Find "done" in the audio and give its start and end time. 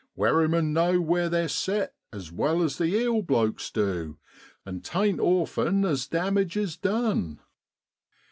6.75-7.39